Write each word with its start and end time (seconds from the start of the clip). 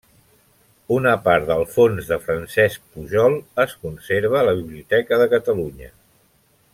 Una 0.95 1.11
part 1.27 1.45
del 1.49 1.61
fons 1.73 2.09
de 2.13 2.17
Francesc 2.23 2.89
Pujol 2.95 3.37
es 3.67 3.77
conserva 3.85 4.41
a 4.43 4.45
la 4.51 4.59
Biblioteca 4.61 5.21
de 5.25 5.29
Catalunya. 5.39 5.93